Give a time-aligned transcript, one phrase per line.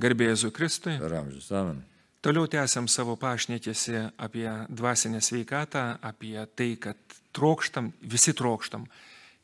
[0.00, 0.96] Garbėjai Kristui.
[1.00, 1.50] Per amžius.
[1.52, 1.82] Amen.
[2.24, 6.96] Toliau tęsiam savo pašnekėsi apie dvasinę sveikatą, apie tai, kad
[7.36, 8.86] trokštam, visi trokštam,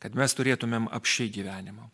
[0.01, 1.91] kad mes turėtumėm apšiai gyvenimo.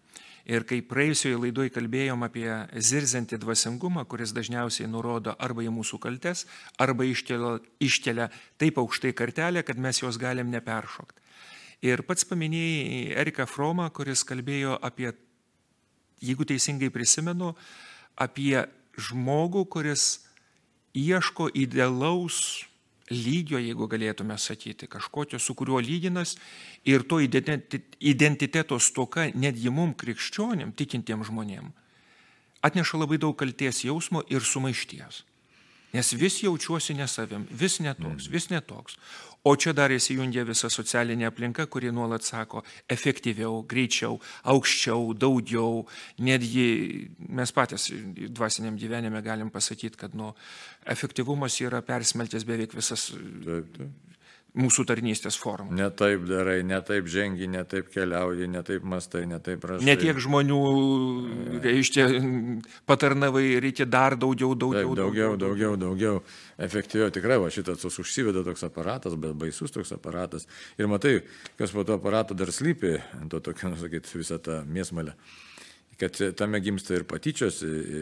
[0.51, 6.49] Ir kai praėjusioje laidoje kalbėjom apie zirzantį dvasingumą, kuris dažniausiai nurodo arba į mūsų kaltes,
[6.83, 8.27] arba iškelia, iškelia
[8.59, 11.23] taip aukštai kartelę, kad mes jos galim neperšokti.
[11.87, 15.13] Ir pats paminėjai Eriką Fromą, kuris kalbėjo apie,
[16.23, 17.55] jeigu teisingai prisimenu,
[18.17, 18.67] apie
[18.99, 20.27] žmogų, kuris
[20.95, 22.67] ieško idealaus
[23.13, 26.37] lygio, jeigu galėtume sakyti, kažkokio, su kuriuo lyginas
[26.89, 31.73] ir to identiteto stoka netgi mum krikščionim, tikintiem žmonėm,
[32.63, 35.25] atneša labai daug kalties jausmo ir sumaišties.
[35.93, 38.97] Nes vis jaučiuosi nesavim, vis netoks, vis netoks.
[39.45, 42.63] O čia dar įsijungia visa socialinė aplinka, kuri nuolat sako
[42.95, 44.21] efektyviau, greičiau,
[44.55, 45.83] aukščiau, daugiau.
[46.23, 46.69] Netgi
[47.27, 47.89] mes patys
[48.31, 50.31] dvasiniam gyvenime galim pasakyti, kad nu,
[50.87, 54.12] efektyvumas yra persmeltęs beveik visas Taip, taip.
[54.59, 55.73] Mūsų tarnystės formas.
[55.77, 59.87] Ne taip darai, ne taip žengi, ne taip keliauji, ne taip mastai, ne taip rašai.
[59.89, 60.59] Netiek žmonių,
[61.65, 62.07] reiškia,
[62.89, 64.93] patarnavai, reikia dar daugiau, daugiau.
[64.93, 66.21] Taip, daugiau, daugiau, daugiau.
[66.63, 70.45] Efektyviau tikrai, va šitas užsiveda toks aparatas, bet baisus toks aparatas.
[70.77, 71.21] Ir matai,
[71.61, 75.17] kas po to aparato dar slypi, ant to tokio, sakyt, visą tą mėsmalę.
[76.03, 77.61] Kad tame gimsta ir patyčios,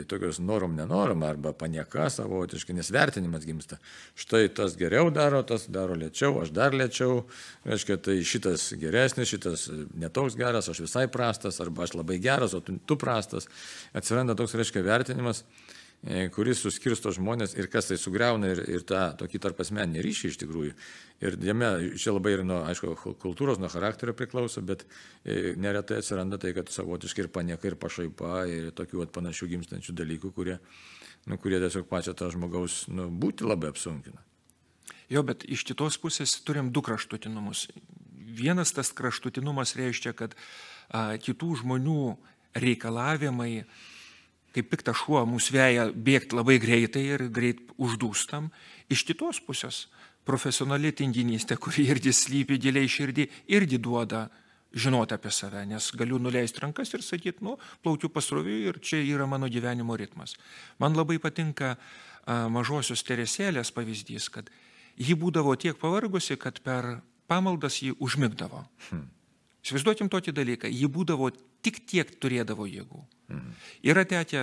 [0.08, 3.76] tokios norom, nenorom, arba panieka savotiškai, nes vertinimas gimsta.
[4.16, 7.26] Štai tas geriau daro, tas daro lėčiau, aš dar lėčiau.
[7.68, 9.66] Reiškia, tai šitas geresnis, šitas
[10.00, 13.50] netoks geras, aš visai prastas, arba aš labai geras, o tu, tu prastas.
[13.92, 15.44] Atsiranda toks, reiškia, vertinimas
[16.32, 20.72] kuris suskirsto žmonės ir kas tai sugriauna ir, ir tą tokį tarpasmeninį ryšį iš tikrųjų.
[21.20, 21.68] Ir jame
[22.00, 26.72] čia labai ir nuo, aišku, kultūros, nuo charakterio priklauso, bet e, neretai atsiranda tai, kad
[26.72, 30.56] savotiškai ir panieka, ir pašaipa, ir tokių vat, panašių gimstančių dalykų, kurie,
[31.28, 34.24] nu, kurie tiesiog pačią tą žmogaus nu, būti labai apsunkina.
[35.12, 37.66] Jo, bet iš kitos pusės turim du kraštutinumus.
[38.40, 40.39] Vienas tas kraštutinumas reiškia, kad
[40.89, 42.14] a, kitų žmonių
[42.56, 43.66] reikalavimai,
[44.55, 48.50] kaip piktas šuo, mūsų vėja bėgti labai greitai ir greit uždūstam.
[48.90, 49.84] Iš kitos pusės
[50.27, 54.28] profesionali tinginystė, kuri irgi slypi giliai širdį, irgi duoda
[54.70, 59.27] žinoti apie save, nes galiu nuleisti rankas ir sakyti, nu, plaukiu pasroviui ir čia yra
[59.27, 60.36] mano gyvenimo ritmas.
[60.78, 64.50] Man labai patinka a, mažosios teresėlės pavyzdys, kad
[64.94, 67.00] ji būdavo tiek pavargusi, kad per
[67.30, 68.62] pamaldas ji užmigdavo.
[68.90, 69.08] Hmm.
[69.64, 71.33] Įsivaizduokim tokį dalyką, ji būdavo
[71.64, 73.02] tik tiek turėdavo jėgų.
[73.30, 73.51] Mhm.
[73.86, 74.41] Yra tekę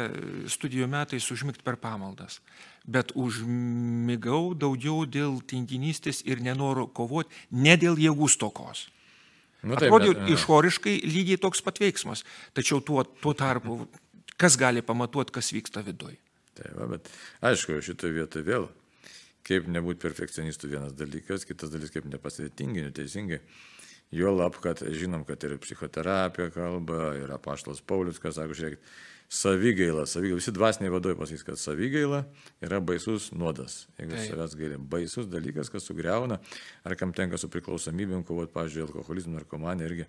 [0.50, 2.40] studijų metais užmigti per pamaldas,
[2.88, 8.88] bet užmigau daugiau dėl tinginystės ir nenoro kovoti, ne dėl jėgų stokos.
[9.66, 12.24] Nu, Atrodo, bet, išoriškai lygiai toks pat veiksmas,
[12.56, 13.82] tačiau tuo, tuo tarpu,
[14.40, 16.20] kas gali pamatuoti, kas vyksta viduje.
[16.58, 17.10] Tai va, bet
[17.46, 18.70] aišku, šitoje vietoje vėl,
[19.48, 23.42] kaip nebūti perfekcionistų vienas dalykas, kitas dalykas, kaip nepasėti tinginiu teisingai.
[24.12, 28.92] Jo lab, kad žinom, kad ir psichoterapija kalba, ir apaštalas Paulius, kas sako, žiūrėkit,
[29.28, 32.22] savigaila, savigaila, visi dvasiniai vadovai pasakys, kad savigaila
[32.64, 33.82] yra baisus nuodas.
[34.00, 34.30] Jeigu Taip.
[34.32, 36.40] savęs gaili, baisus dalykas, kas sugriauna,
[36.88, 40.08] ar kam tenka su priklausomybėm kovoti, pavyzdžiui, alkoholizmu, narkomanija irgi.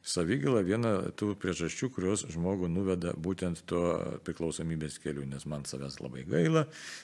[0.00, 6.24] Savigaila viena tų priežasčių, kurios žmogų nuveda būtent tuo priklausomybės keliu, nes man savęs labai
[6.28, 6.62] gaila,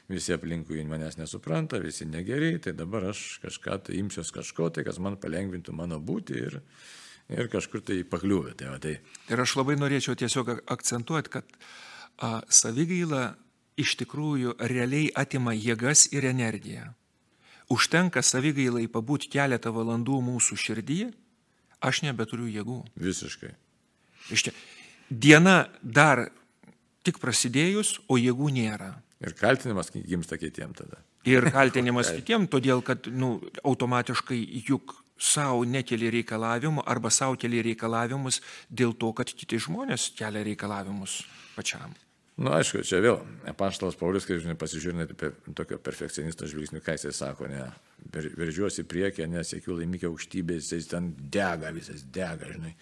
[0.08, 5.00] visi aplinkui manęs nesupranta, visi negeri, tai dabar aš kažką tai imsiuos kažko, tai kas
[5.02, 6.56] man palengvintų mano būti ir,
[7.36, 8.56] ir kažkur tai pakliūvė.
[8.56, 8.96] Tai, va, tai
[9.28, 11.60] Ir aš labai norėčiau tiesiog akcentuoti, kad
[12.16, 13.34] a, savigaila
[13.76, 16.94] iš tikrųjų realiai atima jėgas ir energiją.
[17.68, 21.12] Užtenka savigailai pabūti keletą valandų mūsų širdyje,
[21.80, 22.82] aš nebeturiu jėgų.
[22.96, 23.52] visiškai.
[24.32, 24.52] Iš čia,
[25.10, 26.28] diena dar
[27.06, 28.96] tik prasidėjus, o jėgų nėra.
[29.22, 31.00] Ir kaltinimas gimsta kitiem tada.
[31.26, 38.42] Ir kaltinimas kitiem, todėl kad nu, automatiškai juk savo nekeli reikalavimų arba savo keli reikalavimus
[38.68, 41.22] dėl to, kad kiti žmonės kelia reikalavimus
[41.56, 41.94] pačiam.
[42.36, 43.22] Na, nu, aišku, čia vėl,
[43.56, 47.62] paštalas Paulius, kai žinai, pasižiūrėti apie tokio perfekcionisto žvilgsnių, ką jisai sako, ne,
[48.14, 52.74] veržiuosi priekį, nesiekiu laimikio aukštybės, jis ten dega, visas dega, žinai.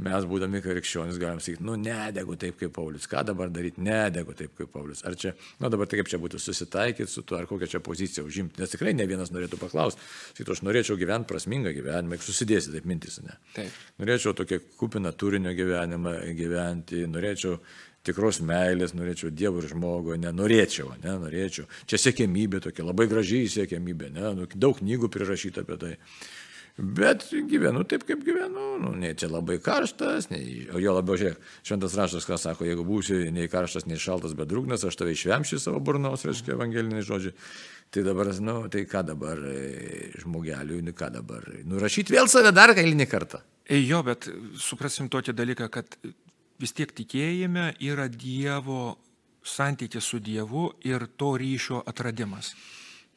[0.00, 4.54] Mes, būdami krikščionys, galim sakyti, nu, nedegu taip kaip Paulius, ką dabar daryti, nedegu taip
[4.56, 5.02] kaip Paulius.
[5.04, 8.24] Ar čia, na dabar tai kaip čia būtų susitaikyti su tuo, ar kokią čia poziciją
[8.28, 10.00] užimti, nes tikrai ne vienas norėtų paklausti.
[10.30, 13.36] Sakytų, aš norėčiau gyventi prasmingą gyvenimą, jeigu susidėsi taip mintis, ne.
[13.58, 13.76] Taip.
[14.00, 17.58] Norėčiau tokią kupiną turinio gyvenimą gyventi, norėčiau
[18.06, 21.66] tikros meilės, norėčiau Dievo ir žmogo, nenorėčiau, ne, norėčiau.
[21.90, 25.96] Čia siekiamybė tokia, labai gražiai siekiamybė, ne, nu, daug knygų prirašyta apie tai.
[26.80, 31.42] Bet gyvenu taip, kaip gyvenu, nu, nei čia labai karštas, nei, o jo labiau žiūrėk,
[31.66, 35.60] šventas raštas, ką sako, jeigu būsi nei karštas, nei šaltas, bet drūgnas, aš tave išvemšiu
[35.60, 37.36] savo burnos, reiškia evangeliniai žodžiai.
[37.90, 39.60] Tai dabar, nu, tai ką dabar e,
[40.22, 43.42] žmogeliui, nu ką dabar, nurašyti vėl save dar eilinį kartą.
[43.66, 44.30] E, jo, bet
[44.62, 45.98] suprasim tokį dalyką, kad
[46.60, 48.98] vis tiek tikėjime yra Dievo
[49.46, 52.52] santykis su Dievu ir to ryšio atradimas.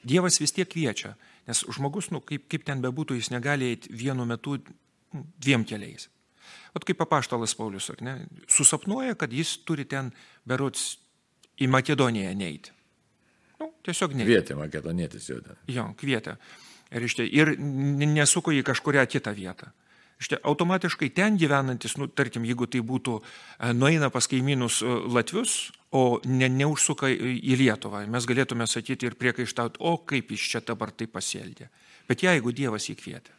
[0.03, 1.15] Dievas vis tiek kviečia.
[1.47, 6.09] Nes žmogus, nu, kaip, kaip ten bebūtų, jis negali eiti vienu metu nu, dviem keliais.
[6.73, 8.13] O kaip papaštalas Paulius, ar ne,
[8.49, 10.09] susapnuoja, kad jis turi ten
[10.47, 10.95] berots
[11.61, 12.73] į Makedoniją neiti.
[13.59, 14.31] Nu, tiesiog neiti.
[14.31, 15.59] Kvietė makedonietis jau ten.
[15.71, 16.35] Jo, kvietė.
[16.93, 17.53] Ir, ir
[18.09, 19.71] nesuko į kažkurią kitą vietą.
[20.23, 25.73] Štai automatiškai ten gyvenantis, nu, tarkim, jeigu tai būtų, e, nueina pas kaimynus e, Latvius,
[25.93, 30.93] o ne, neužsuka į Lietuvą, mes galėtume sakyti ir priekaištauti, o kaip jis čia dabar
[30.95, 31.67] tai pasielgė.
[32.09, 33.35] Bet jeigu Dievas įkvietė.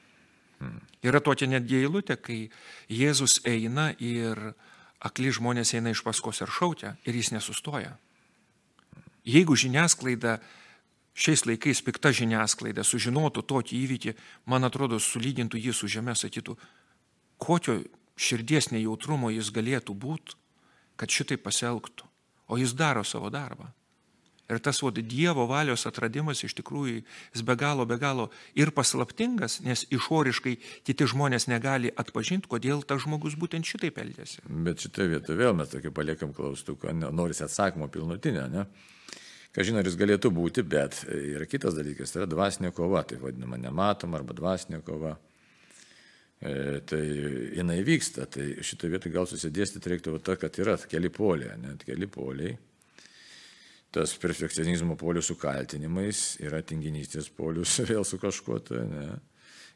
[0.61, 0.79] Hmm.
[1.05, 2.39] Yra tokia netgi eilutė, kai
[2.93, 4.53] Jėzus eina ir
[5.05, 7.97] akli žmonės eina iš paskos ir šaukia ir jis nesustoja.
[9.25, 10.39] Jeigu žiniasklaida
[11.14, 14.14] šiais laikais pikta žiniasklaida sužinotų tokį įvykį,
[14.50, 16.56] man atrodo, sulygintų jį su žemė, sakytų,
[17.38, 17.78] kokio
[18.16, 20.37] širdies nejautrumo jis galėtų būti,
[20.99, 22.06] kad šitai pasielgtų.
[22.50, 23.70] O jis daro savo darbą.
[24.52, 29.62] Ir tas vod Dievo valios atradimas iš tikrųjų jis be galo, be galo ir paslaptingas,
[29.64, 34.44] nes išoriškai kiti žmonės negali atpažinti, kodėl tas žmogus būtent šitaip elgėsi.
[34.44, 38.66] Bet šitoje vietoje vėl mes tokį paliekam klaustuką, norisi atsakymo pilnutinę, ne?
[39.55, 43.55] Kažin ar jis galėtų būti, bet yra kitas dalykas, tai yra dvasinė kova, tai vadinama
[43.62, 45.12] nematoma arba dvasinė kova.
[46.43, 47.03] E, tai
[47.55, 52.09] jinai vyksta, tai šitoje vietoje gal susidėstyti reiktų ta, kad yra keli poliai, net keli
[52.11, 52.56] poliai.
[53.95, 59.05] Tas perfekcionizmo polių su kaltinimais yra tinginystės polius vėl su kažkuo, tai ne.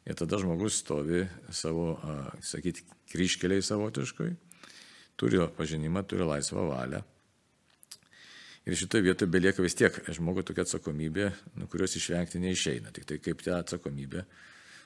[0.09, 1.21] Ir tada žmogus stovi
[1.53, 1.93] savo,
[2.43, 2.83] sakyti,
[3.13, 4.29] kryškeliai savotiškai,
[5.21, 7.03] turi pažinimą, turi laisvą valią
[8.69, 12.93] Ir šitoje vietoje belieka vis tiek žmogo tokia atsakomybė, nu, kurios išvengti neišeina.
[12.93, 14.27] Tik tai kaip tą atsakomybę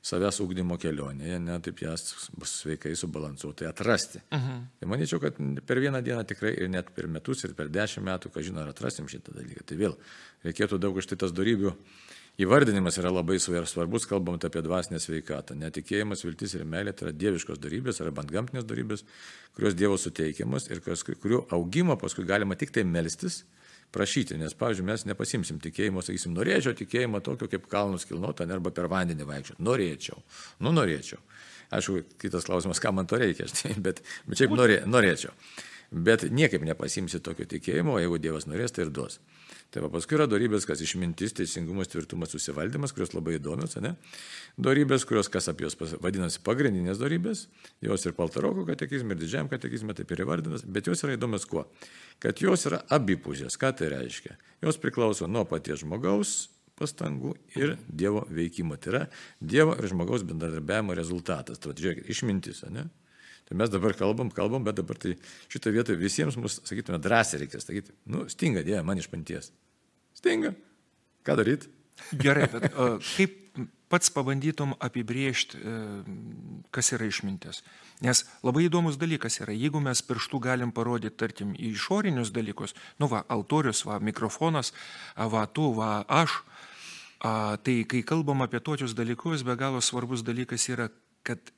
[0.02, 4.20] savęs ūkdymo kelionėje, ne taip jas bus sveikai subalansuotai atrasti.
[4.30, 4.50] Uh mhm.
[4.50, 4.64] -huh.
[4.78, 5.34] Tai manyčiau, kad
[5.66, 8.68] per vieną dieną tikrai ir net per metus ir per dešimt metų, ką žinau, ar
[8.68, 9.64] atrasim šitą dalyką.
[9.66, 9.96] Tai vėl
[10.44, 11.74] reikėtų daug iš tai tas darybių.
[12.38, 15.54] Įvardinimas yra labai svarbus, kalbant apie dvasinę sveikatą.
[15.54, 19.04] Netikėjimas, viltis ir meilė tai yra dieviškos darybės arba gamtinės darybės,
[19.54, 23.44] kurios Dievo suteikiamas ir kurių augimo paskui galima tik tai melstis
[23.92, 28.88] prašyti, nes, pavyzdžiui, mes nepasimsim tikėjimo, sakysim, norėčiau tikėjimo tokio kaip kalnus kilnota, arba per
[28.92, 29.64] vandenį vaikščioti.
[29.66, 30.22] Norėčiau.
[30.64, 31.20] Nu, norėčiau.
[31.72, 33.48] Aišku, kitas klausimas, kam man to reikia,
[33.86, 35.32] bet, bet šiaip norė, norėčiau.
[35.92, 39.20] Bet niekaip nepasimsi tokio tikėjimo, jeigu Dievas norės, tai ir duos.
[39.72, 43.94] Tai va, paskui yra darybės, kas išmintis, teisingumas, tvirtumas, susivaldymas, kurios labai įdomios, ne?
[44.60, 47.46] Darybės, kurios, kas apie jos vadinasi, pagrindinės darybės,
[47.80, 51.64] jos ir paltaroko katekizme, ir didžiajam katekizme taip ir įvardinas, bet jos yra įdomios kuo?
[52.20, 53.56] Kad jos yra abipusės.
[53.56, 54.36] Ką tai reiškia?
[54.60, 58.76] Jos priklauso nuo paties žmogaus pastangų ir Dievo veikimo.
[58.76, 59.02] Tai yra
[59.40, 61.62] Dievo ir žmogaus bendradarbiavimo rezultatas.
[61.62, 62.90] Tai žiūrėkit, išmintis, ne?
[63.52, 65.10] Tai mes dabar kalbam, kalbam, bet dabar tai
[65.52, 69.50] šitą vietą visiems mus, sakytume, drąsiai reikės sakyti, nu, stinga Dieve man išpanties.
[70.16, 70.54] Stinga.
[71.28, 71.68] Ką daryti?
[72.16, 73.36] Gerai, bet uh, kaip
[73.92, 76.00] pats pabandytum apibriežti, uh,
[76.72, 77.60] kas yra išmintis.
[78.00, 82.72] Nes labai įdomus dalykas yra, jeigu mes pirštų galim parodyti, tarkim, į išorinius dalykus,
[83.04, 84.72] nu va, altorius, va, mikrofonas,
[85.12, 86.40] va, tu, va, aš,
[87.20, 90.88] a, tai kai kalbam apie tokius dalykus, be galo svarbus dalykas yra,
[91.20, 91.52] kad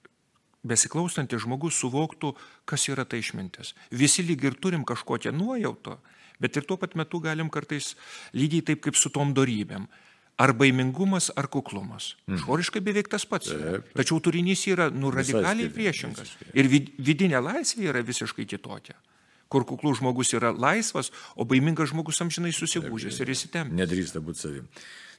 [0.65, 2.33] besiklausantis žmogus suvoktų,
[2.69, 3.75] kas yra ta išmintis.
[3.93, 5.99] Visi lyg ir turim kažkokią nuojautą,
[6.41, 7.95] bet ir tuo pat metu galim kartais
[8.35, 9.87] lygiai taip kaip su tom darybėm.
[10.35, 12.17] Ar baimingumas, ar kuklumas.
[12.27, 12.41] Mm.
[12.43, 13.53] Šoriškai beveik tas pats.
[13.55, 13.93] Taip.
[13.95, 16.33] Tačiau turinys yra nu, radikaliai priešingas.
[16.59, 18.97] Ir vidinė laisvė yra visiškai kitokia.
[19.53, 23.79] Kur kuklus žmogus yra laisvas, o baimingas žmogus amžinai susigūžęs ir įsitempęs.
[23.79, 24.67] Nedrįsta būti savim.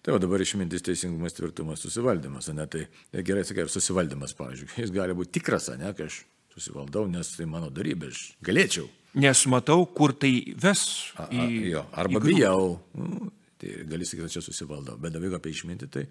[0.05, 2.67] Tai o dabar išmintis, teisingumas, tvirtumas, susivaldymas, ne?
[2.69, 2.83] Tai
[3.25, 6.19] gerai sakai, susivaldymas, pavyzdžiui, jis gali būti tikras, ne, kai aš
[6.53, 8.85] susivaldau, nes tai mano darybė, aš galėčiau.
[9.17, 10.29] Nes matau, kur tai
[10.61, 10.83] ves.
[11.15, 12.67] Į, a, a, jo, arba į bijau.
[12.99, 14.99] Nu, tai gali sakyti, čia susivaldau.
[15.01, 16.03] Bet dabar apie išmintį, tai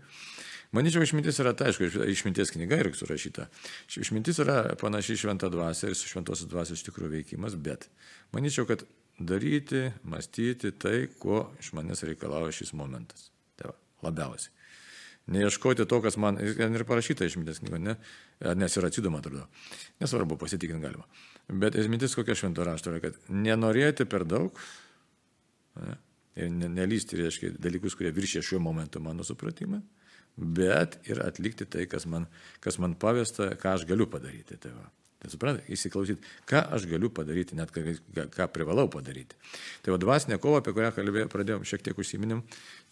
[0.74, 3.46] manyčiau, išmintis yra, tai aišku, išminties knyga yra surašyta.
[4.02, 7.86] Išmintis yra panašiai šventą dvasę ir su šventosios dvasios iš tikrųjų veikimas, bet
[8.34, 8.82] manyčiau, kad
[9.22, 13.28] daryti, mąstyti tai, ko iš manęs reikalauja šis momentas
[14.04, 14.52] labiausiai.
[15.34, 17.94] Neieškoti to, kas man ir parašyta išmintis knyga, ne?
[18.60, 19.46] nes yra atsidoma, atrodo.
[20.02, 21.06] Nesvarbu, pasitikinti galima.
[21.48, 24.60] Bet esmintis kokia švento rašto yra, kad nenorėti per daug
[25.80, 25.96] ne?
[26.36, 29.80] ir nelysti, reiškia, dalykus, kurie viršė šiuo momentu mano supratimą,
[30.36, 32.26] bet ir atlikti tai, kas man,
[32.60, 34.58] kas man pavesta, ką aš galiu padaryti.
[34.60, 34.88] Tai va.
[35.24, 37.80] Tai suprantate, įsiklausyti, ką aš galiu padaryti, net ką,
[38.28, 39.38] ką privalau padaryti.
[39.80, 42.42] Tai va dvasinė kova, apie kurią kalbėjom, pradėjom šiek tiek užsiminėm,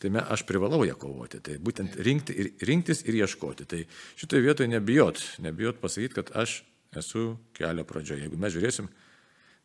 [0.01, 1.43] tai me, aš privalau ją kovoti.
[1.45, 3.69] Tai būtent rinkti ir, rinktis ir ieškoti.
[3.69, 3.83] Tai
[4.23, 6.63] šitoje vietoje nebijot, nebijot pasakyti, kad aš
[7.03, 8.25] esu kelio pradžioje.
[8.25, 8.89] Jeigu mes žiūrėsim,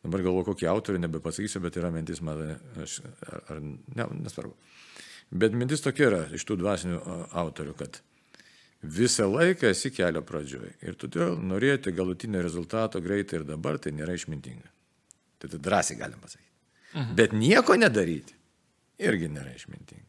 [0.04, 4.52] dabar galvoju, kokį autorių nebepasakysiu, bet yra mintis, man, aš, ar, ar ne, nesvarbu.
[5.40, 7.00] Bet mintis tokia yra iš tų dvasinių
[7.32, 8.02] autorių, kad
[8.82, 10.74] visą laiką esi kelio pradžioje.
[10.86, 14.70] Ir todėl norėti galutinio rezultato greitai ir dabar tai nėra išmintinga.
[15.38, 16.54] Tai tai drąsiai galim pasakyti.
[16.94, 17.16] Mhm.
[17.18, 18.36] Bet nieko nedaryti
[18.98, 20.06] irgi nėra išmintinga.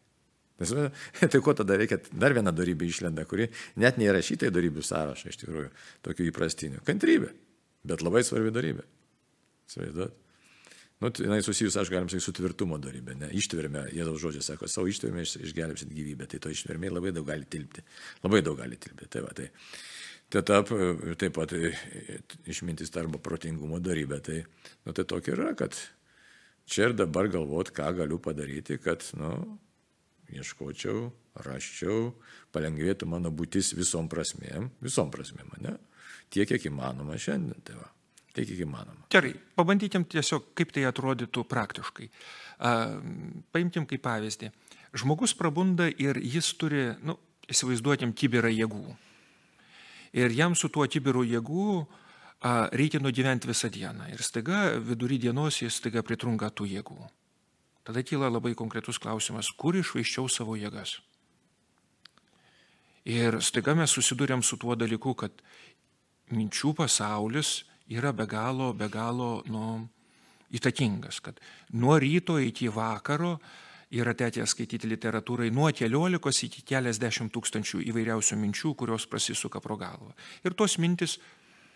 [0.59, 0.73] Nes,
[1.31, 3.49] tai ko tada reikia, dar viena darybė išlenda, kuri
[3.79, 5.69] net neįrašyta į darybių sąrašą, iš tikrųjų,
[6.05, 6.81] tokių įprastinių.
[6.87, 7.31] Kantrybė,
[7.87, 8.83] bet labai svarbi darybė.
[9.69, 10.17] Svaiduot.
[10.99, 13.13] Nu, jinai susijus, aš galim sakyti, su tvirtumo darybė.
[13.21, 13.29] Ne?
[13.39, 16.27] Ištvermė, Jėzaus žodžiai sako, savo ištvermė išgelbėsit gyvybę.
[16.27, 17.83] Tai to ištvermė labai daug gali tilpti.
[18.25, 19.07] Labai daug gali tilpti.
[19.13, 19.45] Tai va, tai,
[20.27, 20.73] tai tap,
[21.21, 21.55] taip pat
[22.51, 24.19] išmintis arba protingumo darybė.
[24.25, 24.41] Tai,
[24.83, 25.77] nu, tai tokia yra, kad
[26.67, 29.31] čia ir dabar galvot, ką galiu padaryti, kad, nu,
[30.35, 31.05] ieškočiau,
[31.47, 32.09] raščiau,
[32.51, 35.77] palengvėtų mano būtis visom prasmėm, visom prasmėm, ne?
[36.29, 37.63] Tiek, kiek įmanoma šiandien.
[37.63, 37.87] Tai va
[38.33, 39.07] tiek kiek įmanoma.
[39.11, 42.09] Gerai, pabandykim tiesiog, kaip tai atrodytų praktiškai.
[43.53, 44.51] Paimkim kaip pavyzdį.
[44.99, 47.17] Žmogus prabunda ir jis turi, nu,
[47.49, 48.95] įsivaizduotim, kibirą jėgų.
[50.17, 51.65] Ir jam su tuo kibiru jėgų
[52.41, 54.09] a, reikia nugyventi visą dieną.
[54.13, 56.97] Ir staiga vidury dienos jis staiga pritrunka tų jėgų.
[57.85, 60.97] Tada kyla labai konkretus klausimas, kur išvaiščiau savo jėgas.
[63.09, 65.33] Ir staiga mes susidurėm su tuo dalyku, kad
[66.33, 69.63] minčių pasaulis yra be galo, be galo nu,
[70.55, 71.39] įtakingas, kad
[71.73, 73.37] nuo ryto iki vakaro
[73.89, 80.13] yra tekę skaityti literatūrai nuo keliolikos iki keliasdešimt tūkstančių įvairiausių minčių, kurios prasisuka pro galvą.
[80.45, 81.17] Ir tos mintis,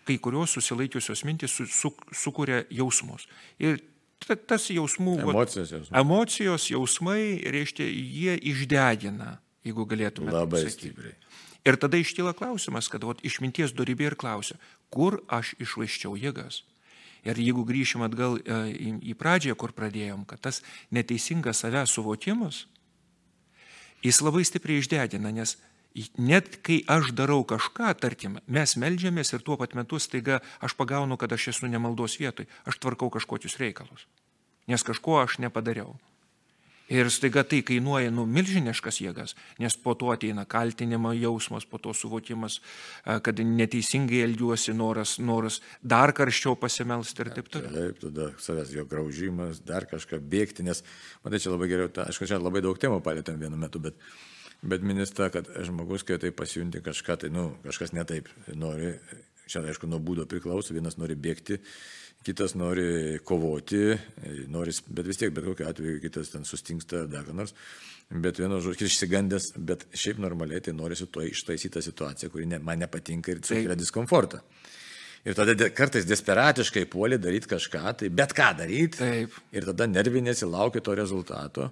[0.06, 3.26] kai kurios susilaikiusios mintis su, su, sukuria jausmus.
[3.58, 3.80] Ir
[4.22, 5.18] tas jausmų...
[5.26, 6.00] Emocijos jausmai.
[6.00, 7.24] Emocijos jausmai,
[7.56, 10.30] reiškia, jie išdegina, jeigu galėtume.
[10.34, 11.16] Labai stipriai.
[11.64, 14.58] Ir tada iškyla klausimas, kad vat, išminties darybė ir klausia,
[14.92, 16.62] kur aš išvaiščiau jėgas.
[17.24, 18.56] Ir jeigu grįšim atgal e,
[19.00, 20.60] į, pradžią, kur pradėjom, kad tas
[20.92, 22.66] neteisingas savęs suvokimas,
[24.04, 25.56] jis labai stipriai išdegina, nes
[26.20, 31.16] net kai aš darau kažką, tarkim, mes melžiamės ir tuo pat metu staiga aš pagaunu,
[31.16, 34.04] kad aš esu nemaldos vietoj, aš tvarkau kažkokius reikalus,
[34.68, 35.96] nes kažko aš nepadariau.
[36.92, 41.94] Ir staiga tai kainuoja nu, milžiniškas jėgas, nes po to ateina kaltinimo jausmas, po to
[41.96, 42.58] suvokimas,
[43.24, 47.72] kad neteisingai elgiuosi, noras, noras dar karščiau pasimelsti ir taip toliau.
[47.72, 50.84] Taip, tada savęs jo graužimas, dar kažką bėgti, nes,
[51.24, 53.96] matai, čia labai geriau, ta, aišku, čia labai daug temų palėtėm vienu metu, bet,
[54.60, 58.92] bet minista, kad žmogus, kai tai pasijunti kažką, tai, nu, kažkas netaip nori,
[59.48, 61.62] čia aišku, nuo būdo priklauso, vienas nori bėgti
[62.24, 63.82] kitas nori kovoti,
[64.52, 67.54] nori, bet vis tiek, bet kokiu atveju kitas ten sustingsta ar dar ką nors.
[68.10, 72.82] Bet vienu žodžiu, išsigandęs, bet šiaip normaliai tai norisi to ištaisyti situaciją, kuri ne, man
[72.84, 74.42] nepatinka ir sukelia diskomfortą.
[75.24, 79.00] Ir tada de, kartais desperatiškai puolė daryti kažką, tai bet ką daryti.
[79.00, 79.38] Taip.
[79.56, 81.70] Ir tada nervinėsi, laukia to rezultato.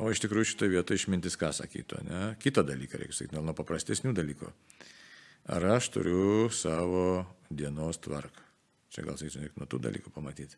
[0.00, 2.24] O iš tikrųjų šitoje vietoje išmintis ką sakytų, ne?
[2.40, 4.52] Kitą dalyką reikia sakyti, nuo paprastesnių dalykų.
[5.52, 8.47] Ar aš turiu savo dienos tvarką?
[8.94, 10.56] Čia gal sakysiu, nuo tų dalykų pamatyti.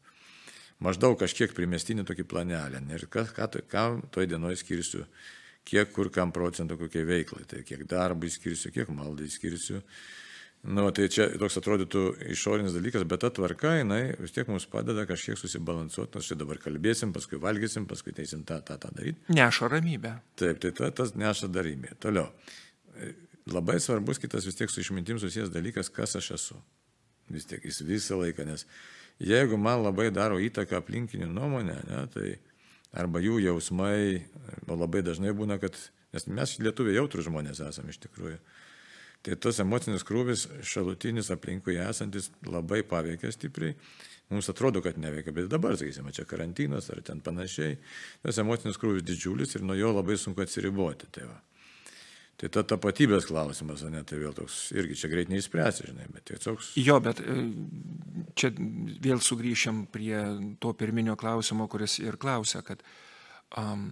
[0.81, 2.81] Maždaug kažkiek primestinį tokį planelę.
[2.95, 5.05] Ir ką, ką, kam toj dienoje skirsiu,
[5.69, 7.45] kiek kur kam procentų kokiai veiklai.
[7.51, 9.83] Tai kiek darbui skirsiu, kiek maldai skirsiu.
[10.61, 12.03] Nu, tai čia toks atrodytų
[12.35, 16.61] išorinis dalykas, bet ta tvarka, jinai vis tiek mums padeda kažkiek susibalansuoti, nors čia dabar
[16.61, 19.25] kalbėsim, paskui valgysim, paskui teisim tą, tą, tą daryti.
[19.33, 20.19] Neša ramybę.
[20.41, 21.97] Taip, tai ta, tas neša darymė.
[22.05, 22.29] Toliau.
[23.49, 26.61] Labai svarbus kitas vis tiek su išmintim susijęs dalykas, kas aš esu
[27.31, 28.67] vis tiek jis visą laiką, nes
[29.21, 32.29] jeigu man labai daro įtaką aplinkinių nuomonę, ne, tai
[32.97, 34.25] arba jų jausmai,
[34.69, 35.77] labai dažnai būna, kad,
[36.15, 38.39] nes mes lietuviai jautrų žmonės esame iš tikrųjų,
[39.27, 43.77] tai tas emocinis krūvis šalutinis aplinkui esantis labai paveikia stipriai.
[44.31, 47.81] Mums atrodo, kad neveikia, bet dabar, sakysime, čia karantinas ar ten panašiai,
[48.23, 51.09] tas emocinis krūvis didžiulis ir nuo jo labai sunku atsiriboti.
[51.11, 51.41] Tai va.
[52.41, 56.63] Tai ta tapatybės klausimas, ne, tai vėl toks, irgi čia greit neįspręsi, žinai, bet tiesiog...
[56.81, 57.35] Jo, bet e,
[58.33, 60.23] čia vėl sugrįšiam prie
[60.63, 62.81] to pirminio klausimo, kuris ir klausia, kad
[63.61, 63.91] um,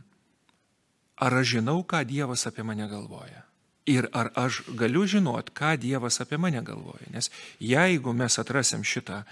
[1.21, 3.45] ar aš žinau, ką Dievas apie mane galvoja?
[3.89, 7.13] Ir ar aš galiu žinot, ką Dievas apie mane galvoja?
[7.13, 7.29] Nes
[7.61, 9.27] jeigu mes atrasim šitą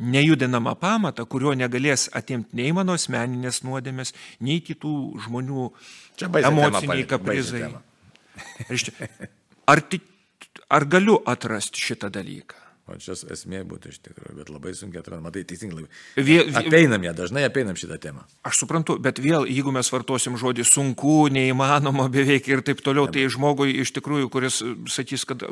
[0.00, 4.12] nejudinamą pamatą, kurio negalės atimti nei mano asmeninės nuodėmės,
[4.44, 5.70] nei kitų žmonių
[6.28, 7.68] emociniai kaprizai.
[7.68, 7.88] Reiškia,
[9.70, 10.00] ar, ti,
[10.70, 12.60] ar galiu atrasti šitą dalyką?
[12.90, 15.28] O čia esmė būtų iš tikrųjų, bet labai sunkiai atrandama.
[15.28, 15.84] Matai, teisingai.
[16.58, 18.24] Apeinam ją, dažnai apeinam šitą temą.
[18.46, 23.28] Aš suprantu, bet vėl, jeigu mes vartosim žodį sunku, neįmanoma beveik ir taip toliau, tai
[23.30, 25.44] žmogui iš tikrųjų, kuris e, sakys, kad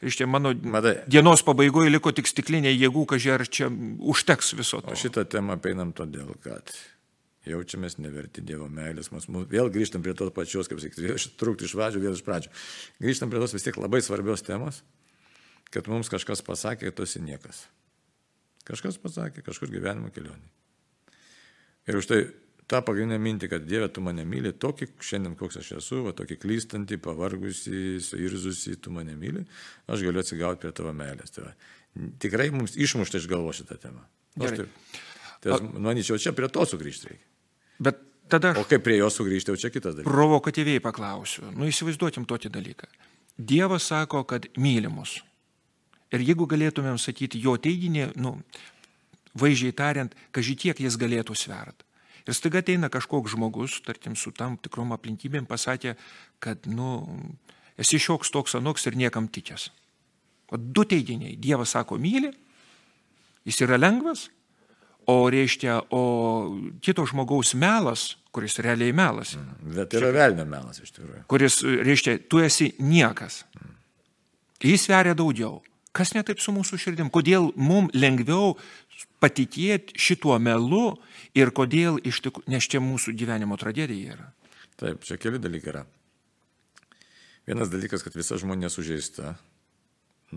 [0.00, 0.98] iš čia mano Matai.
[1.10, 4.96] dienos pabaigoje liko tik stiklinė jėgų, kažkai ar čia užteks viso to.
[4.96, 6.72] O šitą temą apeinam todėl, kad
[7.46, 9.12] jaučiamės neverti Dievo meilės.
[9.14, 12.24] Mes mu- vėl grįžtam prie tos pačios, kaip sakyti, iš- trūkti iš vadžių, vėl iš
[12.26, 12.50] pradžių.
[13.00, 14.82] Grįžtam prie tos vis tiek labai svarbios temos,
[15.70, 17.64] kad mums kažkas pasakė, tu esi niekas.
[18.66, 20.48] Kažkas pasakė, kažkur gyvenimo kelionė.
[21.86, 22.20] Ir už tai
[22.66, 26.38] tą pagrindinę mintį, kad Dieve, tu mane myli, tokį šiandien koks aš esu, va, tokį
[26.42, 29.44] klystantį, pavargusį, suirzusi, tu mane myli,
[29.86, 31.30] aš galiu atsigauti prie tavo meilės.
[31.30, 31.52] Tai va,
[32.18, 34.02] tikrai mums išmušta iš galvo šitą temą.
[34.40, 35.02] Aš taip-
[35.40, 37.25] Tai aš manyčiau, čia prie to sugrįžti reikia.
[37.78, 40.10] Bet tada O aš kaip prie jo sugrįžti, jau čia kitas dalykas.
[40.10, 41.50] provokatyviai paklausiu.
[41.54, 42.88] Nu, įsivaizduokim tokį dalyką.
[43.36, 45.20] Dievas sako, kad mylimus.
[46.14, 48.38] Ir jeigu galėtumėm sakyti jo teiginį, nu,
[49.36, 51.84] vaizdžiai tariant, kažkiek jis galėtų svert.
[52.26, 55.94] Ir staiga ateina kažkoks žmogus, tarkim, su tam tikrom aplinkybėm pasakė,
[56.42, 57.04] kad, nu,
[57.78, 59.68] esi šioks toks anoks ir niekam tikęs.
[60.50, 61.36] O du teiginiai.
[61.38, 62.32] Dievas sako myli,
[63.46, 64.28] jis yra lengvas,
[65.06, 66.02] o reiškia, o
[66.82, 71.22] kito žmogaus melas, kuris realiai melas, Bet tai yra velnio melas iš tikrųjų.
[71.30, 73.44] kuris, reiškia, tu esi niekas.
[74.62, 75.62] Jis sveria daugiau.
[75.96, 77.08] Kas ne taip su mūsų širdim?
[77.12, 78.56] Kodėl mums lengviau
[79.22, 80.96] patikėti šituo melu
[81.36, 84.32] ir kodėl iš tikrųjų, nes čia mūsų gyvenimo tragedija yra.
[84.76, 85.84] Taip, čia keli dalykai yra.
[87.46, 89.36] Vienas dalykas, kad visa žmonė sužeista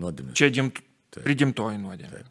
[0.00, 0.36] nuodėmis.
[0.38, 0.78] Čia gimt,
[1.16, 2.22] prigimtoji nuodėmė.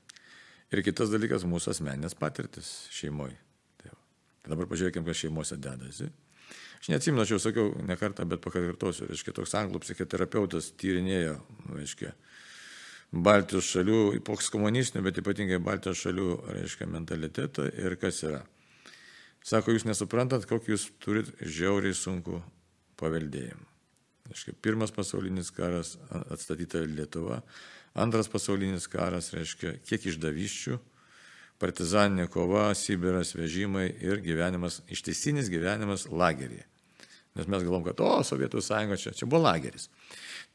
[0.70, 3.38] Ir kitas dalykas- mūsų asmeninės patirtis šeimoje.
[3.82, 4.02] Tai va.
[4.44, 6.12] Tai dabar pažiūrėkime, kas šeimose dedasi.
[6.80, 9.08] Aš neatsimenu, aš jau sakiau ne kartą, bet pakartosiu.
[9.10, 11.40] Reiškia, toks anglų psichoterapeutas tyrinėjo,
[11.76, 12.14] reiškia,
[13.10, 18.44] Baltijos šalių, postkomunistinių, bet ypatingai Baltijos šalių, reiškia, mentalitetą ir kas yra.
[19.44, 22.44] Sako, jūs nesuprantat, kokį jūs turit žiauriai sunku
[23.02, 23.66] paveldėjimą.
[24.30, 25.96] Reiškia, pirmas pasaulinis karas
[26.30, 27.42] atstatyta Lietuva,
[27.94, 30.80] antras pasaulinis karas, reiškia, kiek išdavyščių,
[31.60, 36.66] partizaninė kova, Sibiras, vežimai ir gyvenimas, ištisinis gyvenimas lageryje.
[37.38, 39.88] Nes mes galvom, kad, o, Sovietų sąjunga čia, čia buvo lageris.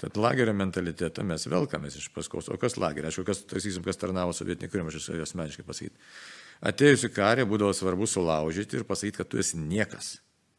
[0.01, 2.51] Tad lagerio mentalitetą mes velkamės iš paskos.
[2.51, 3.13] O kas lageris?
[3.13, 6.11] Aišku, kas, taisysim, kas tarnavo sovietinį kūrimą, aš esu asmeniškai pasakyti.
[6.67, 10.17] Atėjus į karį būdavo svarbu sulaužyti ir pasakyti, kad tu esi niekas.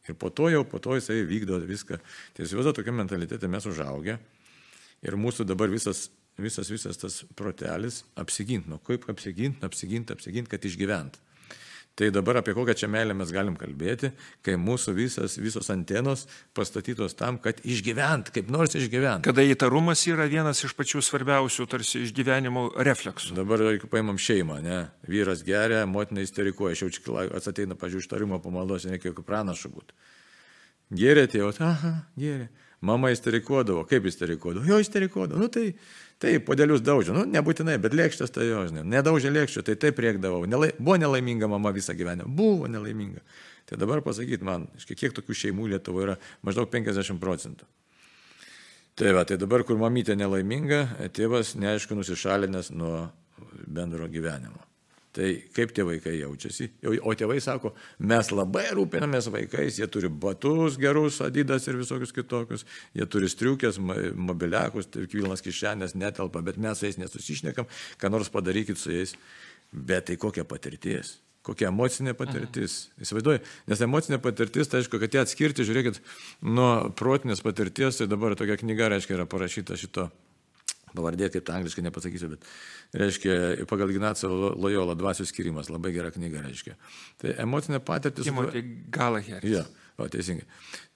[0.08, 1.98] Ir po to jau, po to jisai vykdo viską.
[2.38, 4.16] Įsivaizduoju, tokia mentalitetė mes užaugę.
[5.04, 6.06] Ir mūsų dabar visas,
[6.40, 8.68] visas, visas tas protelis apsigint.
[8.70, 11.20] Nu, kaip apsigint, apsigint, apsigint, kad išgyvent.
[11.96, 14.10] Tai dabar apie kokią čia meilę mes galim kalbėti,
[14.44, 19.24] kai mūsų visas, visos antenos pastatytos tam, kad išgyvent, kaip nors išgyvent.
[19.24, 23.38] Kada įtarumas yra vienas iš pačių svarbiausių tarsi išgyvenimo refleksų.
[23.38, 28.84] Dabar, jeigu paimam šeimą, ne, vyras geria, motina isterikuoja, aš jau atsateina, pažiūrėjau, ištarimo pamaldos,
[28.92, 29.96] reikia jokių pranašų būti.
[31.00, 32.50] Gėrė tėvas, aha, gėrė.
[32.84, 35.70] Mama isterikuodavo, kaip isterikuodavo, jo isterikuodavo, nu tai,
[36.22, 40.44] tai podėlius daužė, nu nebūtinai, bet lėkštės tai jo, žinai, nedaužė lėkščių, tai taip priekdavau,
[40.48, 43.24] Nelai, buvo nelaiminga mama visą gyvenimą, buvo nelaiminga.
[43.66, 47.66] Tai dabar pasakyt man, kiek tokių šeimų Lietuvoje yra, maždaug 50 procentų.
[48.96, 53.08] Tai va, tai dabar, kur mamytė nelaiminga, tėvas neaišku nusišalinęs nuo
[53.66, 54.65] bendro gyvenimo.
[55.16, 56.66] Tai kaip tie vaikai jaučiasi?
[57.00, 57.70] O tėvai sako,
[58.04, 63.78] mes labai rūpinamės vaikais, jie turi batus gerus, adidas ir visokius kitokius, jie turi striukės,
[63.80, 69.16] mobiliakus, tai kvilnas kišenės netelpa, bet mes su jais nesusišnekam, ką nors padarykit su jais.
[69.72, 71.16] Bet tai kokia patirtis?
[71.46, 72.76] Kokia emocinė patirtis.
[73.00, 76.02] Įsivaizduoju, nes emocinė patirtis, tai aišku, kad ją atskirti, žiūrėkit,
[76.44, 80.10] nuo protinės patirties, tai dabar tokia knyga, reiškia, yra parašyta šito
[80.94, 82.46] pavardė, kaip tai angliškai nepasakysiu, bet
[82.96, 83.38] reiškia,
[83.70, 86.76] pagal Ignacą Lojola dvasių skirimas, labai gera knyga, reiškia.
[87.22, 88.28] Tai emocinė patirtis.
[88.28, 88.62] Timothy
[88.94, 89.44] Gallagher.
[89.46, 89.64] Ja,
[89.96, 90.44] o teisingai.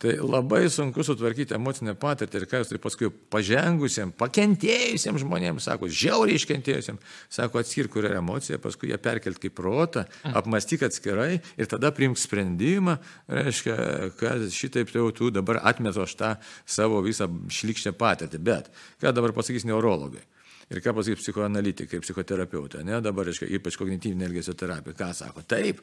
[0.00, 5.88] Tai labai sunku sutvarkyti emocinę patirtį ir ką jūs tai paskui pažengusiems, pakentėjusiems žmonėms, sako,
[5.88, 11.70] žiauriai iškentėjusiems, sako, atskirk, kur yra emocija, paskui ją perkelt kaip protą, apmastyk atskirai ir
[11.70, 13.78] tada priimk sprendimą, reiškia,
[14.20, 16.34] kad šitaip jau tu dabar atmetu aš tą
[16.68, 18.44] savo visą šlikščią patirtį.
[18.50, 20.24] Bet ką dabar pasakys neurologai?
[20.70, 24.94] Ir ką pasakys psichoanalitikai, psichoterapeutai, ne, dabar, reiškia, ypač kognityvinė elgesio terapija.
[25.00, 25.42] Ką sako?
[25.50, 25.80] Taip,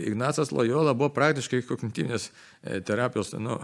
[0.00, 2.30] Ignacas Lojola buvo praktiškai kognityvinės
[2.88, 3.58] terapijos nu,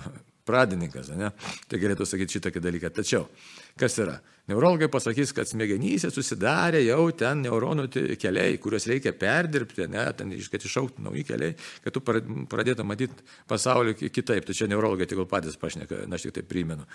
[0.50, 1.30] pradininkas, ne?
[1.70, 2.92] Tai galėtų sakyti šitokį dalyką.
[3.00, 3.24] Tačiau,
[3.80, 4.18] kas yra?
[4.50, 7.84] Neurologai pasakys, kad smegenyse susidarė jau ten neuronų
[8.18, 13.94] keliai, kuriuos reikia perdirbti, ne, ten, kad išauktų nauji keliai, kad tu pradėtum matyti pasaulį
[14.10, 14.48] kitaip.
[14.48, 16.88] Tai čia neurologai tik patys pašneka, na aš tik tai primenu.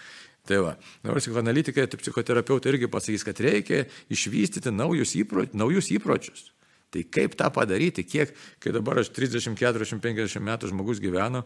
[0.50, 0.74] Tai va,
[1.08, 6.50] nors psichoanalitikai, tai psichoterapeutai irgi pasakys, kad reikia išvystyti naujus, įproč, naujus įpročius.
[6.92, 11.46] Tai kaip tą padaryti, kiek, kai dabar aš 30, 40, 50 metų žmogus gyveno,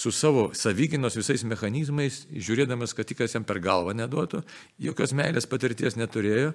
[0.00, 4.40] su savo savyginos visais mechanizmais, žiūrėdamas, kad tik kas jam per galvą neduotų,
[4.80, 6.54] jokios meilės patirties neturėjo,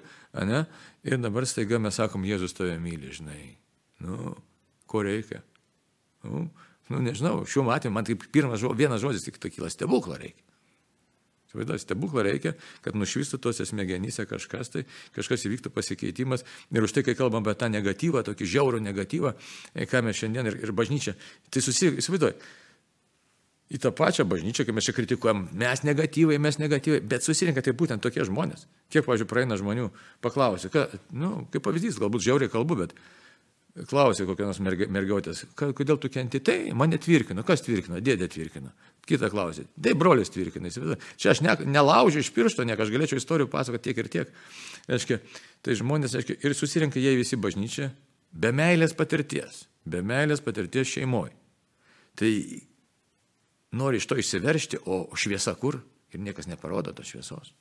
[0.50, 0.64] ne?
[1.06, 3.38] ir dabar staiga mes sakom, Jėzus tave myli, žinai.
[4.02, 4.34] Nu,
[4.90, 5.44] ko reikia?
[6.26, 6.48] Nu,
[6.90, 10.42] nu nežinau, šiuo atveju man kaip pirmas žodis, vienas žodis tik tokyla stebuklą reikia.
[11.56, 12.52] Vaidai, stebuklą reikia,
[12.84, 14.82] kad nušvistų tose smegenyse kažkas, tai
[15.16, 16.44] kažkas įvyktų pasikeitimas.
[16.68, 19.32] Ir už tai, kai kalbam apie tą negatyvą, tokį žiaurų negatyvą,
[19.72, 21.14] e, ką mes šiandien ir, ir bažnyčia,
[21.48, 22.36] tai susivaizduoju,
[23.72, 27.74] į tą pačią bažnyčią, kai mes čia kritikuojam, mes negatyvai, mes negatyvai, bet susirinka tai
[27.74, 28.66] būtent tokie žmonės.
[28.92, 29.88] Kiek, pavyzdžiui, praeina žmonių,
[30.22, 30.86] paklausia, ką,
[31.18, 32.94] nu, kaip pavyzdys, galbūt žiauriai kalbu, bet
[33.90, 38.70] klausė kokios nors mergiotės, kodėl tu kenti, tai mane tvirkino, kas tvirkino, dėdė tvirkino.
[39.06, 40.70] Kita klausė, tai brolis tvirkina.
[41.20, 44.32] Čia aš ne, nelaužiu iš piršto, ne, aš galėčiau istorijų pasakoti tiek ir tiek.
[44.88, 45.20] Reiškia,
[45.62, 47.90] tai žmonės, reiškia, ir susirinka jie visi bažnyčia,
[48.32, 51.36] be meilės patirties, be meilės patirties šeimoje.
[52.16, 52.32] Tai
[53.72, 55.80] nori iš to išsiveršti, o šviesa kur?
[56.14, 57.54] Ir niekas neparodo tos šviesos.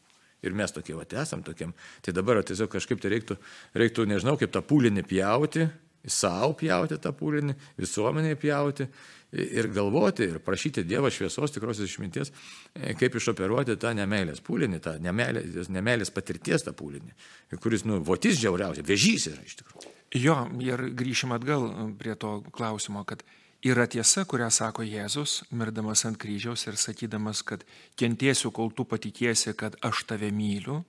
[0.45, 1.73] Ir mes tokie, va, esam tokiam.
[2.05, 3.39] Tai dabar tiesiog kažkaip tai reiktų,
[3.73, 5.65] reiktų, nežinau, kaip tą pūlinį pjauti,
[6.05, 8.87] savo pjauti tą pūlinį, visuomenėje pjauti
[9.35, 12.31] ir galvoti ir prašyti Dievo šviesos tikrosios išminties,
[12.75, 17.15] e, kaip išoperuoti tą nemailės pūlinį, tą nemailės, nemailės patirties tą pūlinį,
[17.61, 19.91] kuris, nu, votis žiauriausia, vėžys yra iš tikrųjų.
[20.15, 21.67] Jo, ir grįšim atgal
[21.99, 23.25] prie to klausimo, kad
[23.65, 27.63] yra tiesa, kurią sako Jėzus, mirdamas ant kryžiaus ir sakydamas, kad
[27.97, 30.83] kentiesiu, kol tu patikėsi, kad aš tave myliu.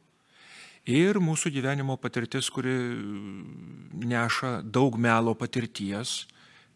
[0.87, 2.77] Ir mūsų gyvenimo patirtis, kuri
[4.07, 6.27] neša daug melo patirties,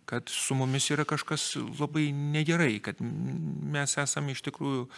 [0.08, 4.88] kad su mumis yra kažkas labai negerai, kad mes esame iš tikrųjų,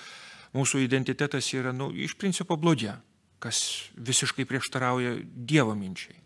[0.56, 2.94] mūsų identitetas yra, nu, iš principo blogė,
[3.42, 6.16] kas visiškai prieštarauja Dievo minčiai.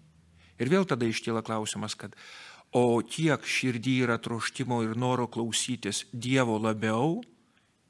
[0.62, 2.14] Ir vėl tada iškyla klausimas, kad
[2.76, 7.22] o kiek širdį yra troštimo ir noro klausytis Dievo labiau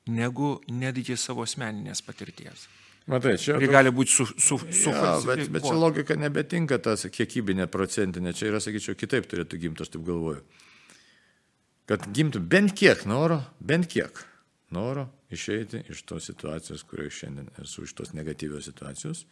[0.07, 2.69] negu netgi savo asmeninės patirties.
[3.11, 3.57] Matai, čia.
[3.63, 4.27] Ir gali būti su...
[4.27, 9.29] su, su ja, bet, bet čia logika nebetinka tas kiekybinė procentinė, čia yra, sakyčiau, kitaip
[9.31, 10.43] turėtų gimti, aš taip galvoju.
[11.87, 14.25] Kad gimtų bent kiek noro, bent kiek
[14.75, 19.23] noro išeiti iš tos situacijos, kurioje šiandien esu, iš tos negatyvios situacijos.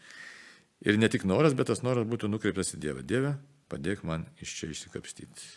[0.87, 3.03] Ir ne tik noras, bet tas noras būtų nukreiptas į Dievą.
[3.03, 3.35] Dieve,
[3.75, 5.53] padėk man iš čia išsikapstyti.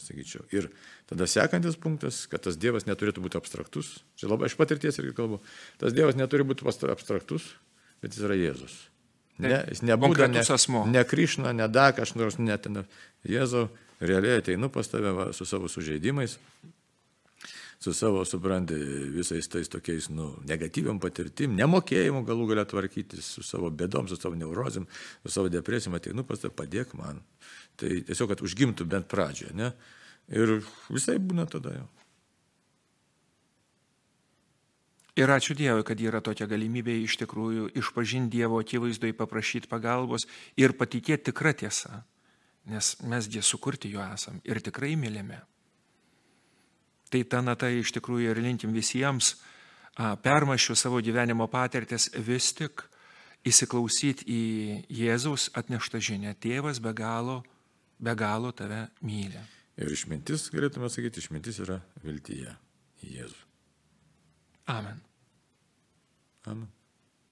[0.00, 0.46] Sakyčiau.
[0.56, 0.70] Ir
[1.04, 3.98] tada sekantis punktas, kad tas Dievas neturėtų būti abstraktus.
[4.16, 5.42] Čia labai iš patirties irgi kalbu.
[5.82, 7.50] Tas Dievas neturi būti abstraktus,
[8.00, 8.78] bet jis yra Jėzus.
[9.42, 10.44] Ne, jis nebūtų ne,
[10.92, 12.86] ne Krišna, ne Dakas, nors net ne
[13.28, 13.66] Jėzau,
[14.00, 16.38] realiai ateinu pas tave va, su savo sužeidimais,
[17.82, 18.76] su savo, supranti,
[19.10, 24.38] visais tais tokiais, nu, negatyviam patirtim, nemokėjimu galų galę tvarkytis, su savo bėdom, su savo
[24.38, 24.86] neurozim,
[25.24, 27.18] su savo depresijom, ateinu pas tave, padėk man.
[27.80, 29.72] Tai tiesiog, kad užgimtų bent pradžioje, ne?
[30.30, 30.60] Ir
[30.92, 31.88] visai būna tada jau.
[35.18, 40.24] Ir ačiū Dievui, kad yra tokia galimybė iš tikrųjų išpažinti Dievo akivaizdoj, paprašyti pagalbos
[40.56, 42.04] ir patikėti tikrą tiesą,
[42.70, 45.42] nes mesgi sukurti jo esam ir tikrai mylime.
[47.12, 49.34] Tai ta nata iš tikrųjų ir linkim visiems,
[50.24, 52.86] permašiu savo gyvenimo patirtis vis tik
[53.44, 54.42] įsiklausyti į
[55.02, 56.32] Jėzaus atneštą žinę.
[56.40, 57.42] Tėvas be galo,
[58.00, 59.40] be galo tave myli.
[59.76, 62.54] Ir išmintis, galėtume sakyti, išmintis yra viltyje
[63.02, 63.42] į Jėzų.
[64.72, 65.00] Amen.
[66.46, 66.68] Amen.